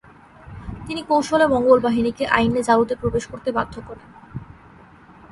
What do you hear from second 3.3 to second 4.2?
করতে বাধ্য করেন।